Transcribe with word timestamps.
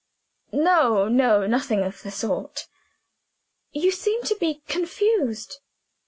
"No, 0.51 1.07
no! 1.07 1.45
nothing 1.45 1.83
of 1.83 2.01
the 2.01 2.09
sort!" 2.09 2.65
"You 3.71 3.91
seem 3.91 4.23
to 4.23 4.35
be 4.39 4.63
confused." 4.67 5.59